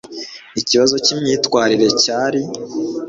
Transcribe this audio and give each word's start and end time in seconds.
Ikibazo 0.59 0.95
cyimyitwarire 1.05 1.87
cyari 2.05 2.41